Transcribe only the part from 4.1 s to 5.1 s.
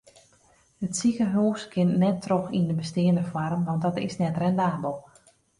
net rendabel.